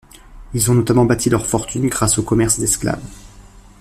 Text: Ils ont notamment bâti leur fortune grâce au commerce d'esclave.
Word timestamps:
Ils 0.55 0.71
ont 0.71 0.73
notamment 0.73 1.05
bâti 1.05 1.29
leur 1.29 1.45
fortune 1.45 1.87
grâce 1.87 2.17
au 2.17 2.23
commerce 2.23 2.57
d'esclave. 2.59 3.03